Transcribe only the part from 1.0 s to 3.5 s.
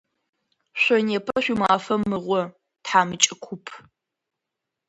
непэ шъуимафэ мыгъо, тхьамыкӏэ